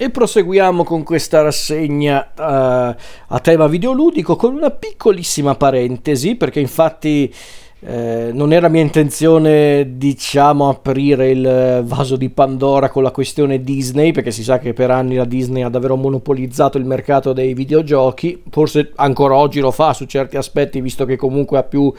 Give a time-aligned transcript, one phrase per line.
[0.00, 7.34] E proseguiamo con questa rassegna uh, a tema videoludico con una piccolissima parentesi, perché infatti
[7.80, 14.12] eh, non era mia intenzione, diciamo, aprire il vaso di Pandora con la questione Disney,
[14.12, 18.44] perché si sa che per anni la Disney ha davvero monopolizzato il mercato dei videogiochi,
[18.50, 21.92] forse ancora oggi lo fa su certi aspetti, visto che comunque ha più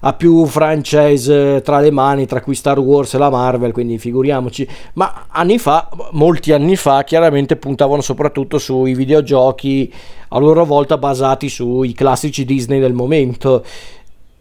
[0.00, 4.68] ha più franchise tra le mani, tra cui Star Wars e la Marvel, quindi figuriamoci.
[4.94, 9.92] Ma anni fa, molti anni fa, chiaramente puntavano soprattutto sui videogiochi
[10.28, 13.64] a loro volta basati sui classici Disney del momento.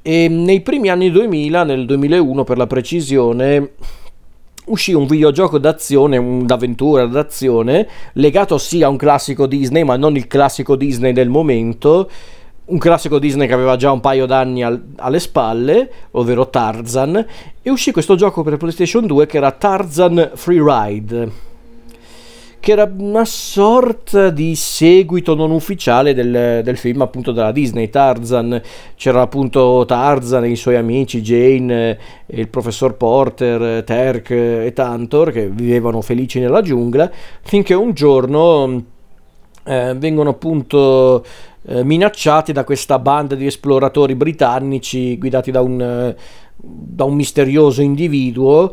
[0.02, 3.72] E nei primi anni 2000, nel 2001 per la precisione,
[4.66, 10.28] uscì un videogioco d'azione, d'avventura d'azione, legato sì a un classico Disney, ma non il
[10.28, 12.10] classico Disney del momento
[12.66, 17.26] un classico Disney che aveva già un paio d'anni al, alle spalle, ovvero Tarzan,
[17.62, 21.54] e uscì questo gioco per PlayStation 2 che era Tarzan Free Ride,
[22.60, 28.60] che era una sorta di seguito non ufficiale del, del film appunto della Disney, Tarzan,
[28.96, 35.48] c'era appunto Tarzan e i suoi amici, Jane, il professor Porter, Terk e Tantor che
[35.48, 38.84] vivevano felici nella giungla, finché un giorno
[39.66, 41.24] eh, vengono appunto
[41.68, 46.16] eh, minacciati da questa banda di esploratori britannici guidati da un, eh,
[46.56, 48.72] da un misterioso individuo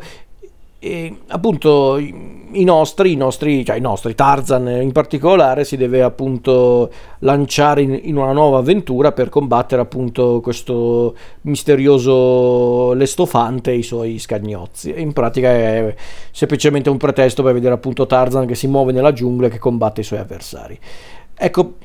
[0.79, 6.91] e appunto i nostri, i nostri, cioè i nostri, Tarzan in particolare, si deve appunto
[7.19, 14.19] lanciare in, in, una nuova avventura per combattere appunto questo misterioso lestofante e i suoi
[14.19, 14.93] scagnozzi.
[14.97, 15.95] In pratica è
[16.31, 20.01] semplicemente un pretesto per vedere appunto Tarzan che si muove nella giungla e che combatte
[20.01, 20.77] i suoi avversari.
[21.33, 21.75] Ecco,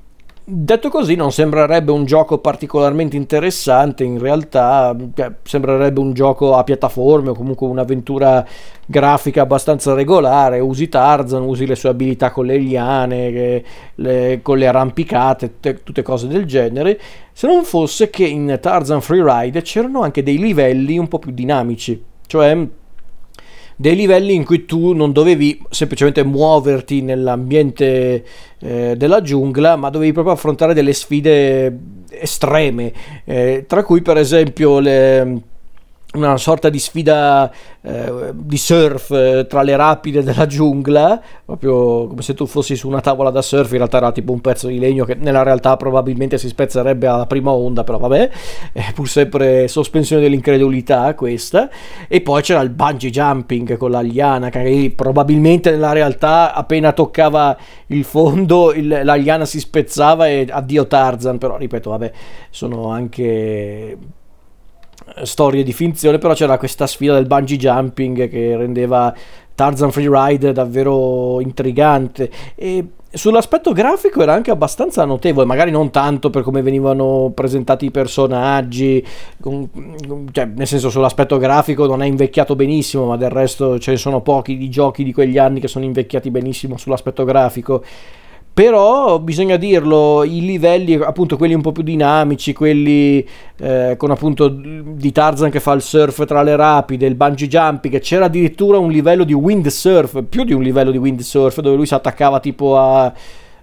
[0.51, 6.65] Detto così non sembrerebbe un gioco particolarmente interessante, in realtà cioè, sembrerebbe un gioco a
[6.65, 8.47] piattaforme o comunque un'avventura
[8.87, 13.63] grafica abbastanza regolare, usi Tarzan, usi le sue abilità con le liane,
[13.97, 16.99] le, con le arrampicate, te, tutte cose del genere,
[17.31, 22.03] se non fosse che in Tarzan Freeride c'erano anche dei livelli un po' più dinamici,
[22.27, 22.57] cioè
[23.81, 28.25] dei livelli in cui tu non dovevi semplicemente muoverti nell'ambiente
[28.59, 31.79] eh, della giungla, ma dovevi proprio affrontare delle sfide
[32.11, 32.93] estreme,
[33.25, 35.43] eh, tra cui per esempio le
[36.15, 37.53] una sorta di sfida
[37.83, 42.89] eh, di surf eh, tra le rapide della giungla, proprio come se tu fossi su
[42.89, 45.77] una tavola da surf, in realtà era tipo un pezzo di legno che nella realtà
[45.77, 48.31] probabilmente si spezzerebbe alla prima onda, però vabbè,
[48.73, 51.69] è pur sempre sospensione dell'incredulità questa.
[52.09, 57.55] E poi c'era il bungee jumping con la liana, che probabilmente nella realtà appena toccava
[57.89, 62.13] il fondo il, la si spezzava e addio Tarzan, però ripeto, vabbè,
[62.49, 63.97] sono anche
[65.25, 69.15] storie di finzione, però c'era questa sfida del bungee jumping che rendeva
[69.55, 72.31] Tarzan Freeride davvero intrigante.
[72.55, 77.91] E sull'aspetto grafico era anche abbastanza notevole, magari non tanto per come venivano presentati i
[77.91, 79.05] personaggi,
[79.43, 84.21] cioè, nel senso sull'aspetto grafico non è invecchiato benissimo, ma del resto ce ne sono
[84.21, 87.83] pochi di giochi di quegli anni che sono invecchiati benissimo sull'aspetto grafico
[88.59, 93.25] però bisogna dirlo, i livelli, appunto quelli un po' più dinamici, quelli
[93.61, 98.01] eh, con appunto di Tarzan che fa il surf tra le rapide, il bungee jumping,
[98.01, 101.95] c'era addirittura un livello di windsurf, più di un livello di windsurf, dove lui si
[101.95, 103.13] attaccava tipo a...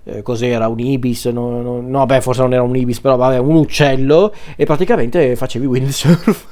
[0.07, 3.39] Eh, cos'era un ibis no, no, no, beh forse non era un ibis però vabbè
[3.39, 6.47] un uccello e praticamente facevi windsurf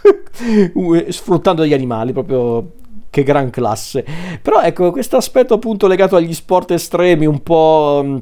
[1.09, 2.72] sfruttando gli animali proprio
[3.12, 4.03] che gran classe.
[4.42, 8.22] Però ecco questo aspetto appunto legato agli sport estremi un po'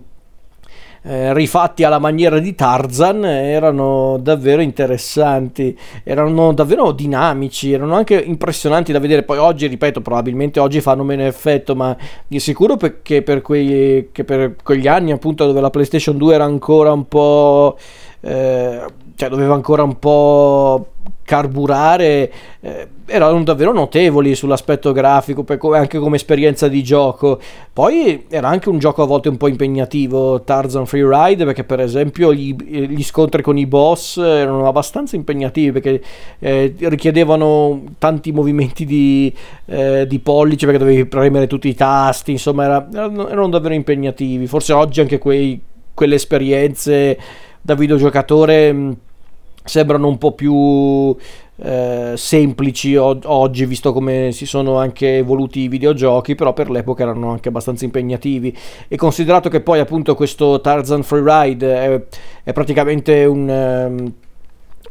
[1.03, 8.91] eh, rifatti alla maniera di Tarzan erano davvero interessanti, erano davvero dinamici, erano anche impressionanti
[8.91, 9.23] da vedere.
[9.23, 11.95] Poi oggi, ripeto, probabilmente oggi fanno meno effetto, ma
[12.28, 16.44] di sicuro perché per, quei, che per quegli anni appunto dove la PlayStation 2 era
[16.44, 17.78] ancora un po'...
[18.23, 18.85] Eh,
[19.16, 20.91] cioè doveva ancora un po'
[21.31, 27.40] carburare eh, erano davvero notevoli sull'aspetto grafico come, anche come esperienza di gioco.
[27.72, 31.80] Poi era anche un gioco a volte un po' impegnativo Tarzan Free Ride perché per
[31.80, 36.01] esempio gli, gli scontri con i boss erano abbastanza impegnativi perché
[36.39, 39.33] eh, richiedevano tanti movimenti di,
[39.68, 44.48] eh, di, pollice perché dovevi premere tutti i tasti insomma era, erano, erano davvero impegnativi.
[44.48, 45.57] Forse oggi anche quei,
[45.94, 47.18] quelle esperienze
[47.62, 48.98] da videogiocatore
[49.63, 51.16] sembrano un po' più
[51.63, 57.30] eh, semplici oggi, visto come si sono anche evoluti i videogiochi, però per l'epoca erano
[57.30, 58.56] anche abbastanza impegnativi.
[58.88, 62.04] E considerato che poi appunto questo Tarzan Freeride è,
[62.44, 63.50] è praticamente un...
[63.50, 64.13] Um,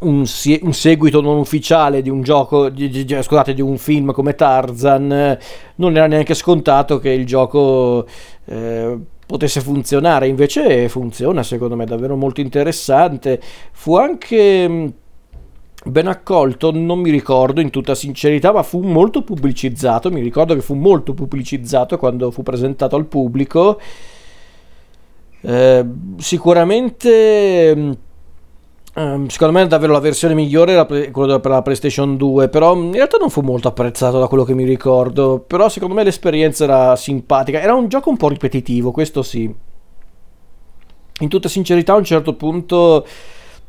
[0.00, 0.25] un,
[0.62, 5.37] un, seguito non ufficiale di un gioco, di, di, scusate, di un film come Tarzan,
[5.75, 8.06] non era neanche scontato che il gioco
[8.46, 8.99] eh,
[9.30, 13.40] potesse funzionare, invece funziona secondo me, davvero molto interessante.
[13.70, 14.86] Fu anche mm,
[15.84, 20.60] ben accolto, non mi ricordo in tutta sincerità, ma fu molto pubblicizzato, mi ricordo che
[20.60, 23.80] fu molto pubblicizzato quando fu presentato al pubblico.
[25.42, 25.86] Eh,
[26.18, 27.90] sicuramente mm,
[28.92, 33.19] secondo me davvero la versione migliore era quella per la PlayStation 2, però in realtà
[33.19, 37.60] non fu molto apprezzato da quello che mi ricordo, però secondo me l'esperienza era simpatica,
[37.60, 39.52] era un gioco un po' ripetitivo, questo sì.
[41.20, 43.06] In tutta sincerità a un certo punto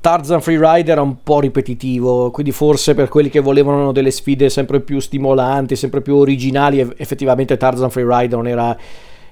[0.01, 4.79] Tarzan Freeride era un po' ripetitivo, quindi forse per quelli che volevano delle sfide sempre
[4.79, 8.75] più stimolanti, sempre più originali, effettivamente Tarzan Freeride non era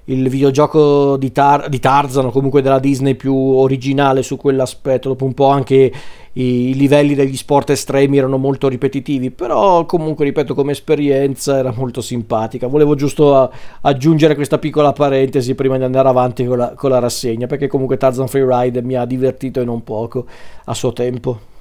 [0.09, 5.09] il videogioco di, Tar- di, Tarzan o comunque della Disney più originale su quell'aspetto.
[5.09, 5.91] Dopo un po' anche
[6.33, 12.01] i, livelli degli sport estremi erano molto ripetitivi, però comunque ripeto come esperienza era molto
[12.01, 12.67] simpatica.
[12.67, 13.51] Volevo giusto
[13.81, 17.97] aggiungere questa piccola parentesi prima di andare avanti con la, con la rassegna, perché comunque
[17.97, 20.25] Tarzan Freeride mi ha divertito e non poco
[20.65, 21.57] a suo tempo.